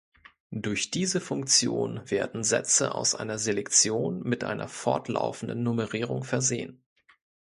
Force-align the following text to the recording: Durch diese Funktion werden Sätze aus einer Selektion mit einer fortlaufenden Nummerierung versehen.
Durch 0.55 0.89
diese 0.89 1.21
Funktion 1.21 2.01
werden 2.09 2.43
Sätze 2.43 2.95
aus 2.95 3.13
einer 3.13 3.37
Selektion 3.37 4.23
mit 4.23 4.43
einer 4.43 4.67
fortlaufenden 4.67 5.61
Nummerierung 5.61 6.23
versehen. 6.23 6.83